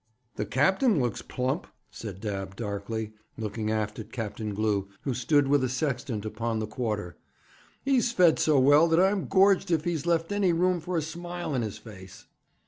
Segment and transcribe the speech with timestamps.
[0.35, 5.63] 'The capt'n looks plump,' said Dabb darkly, looking aft at Captain Glew, who stood with
[5.63, 7.17] a sextant upon the quarter.
[7.85, 11.53] 'He's fed so well that I'm gorged if he's left any room for a smile
[11.53, 12.25] in his face.'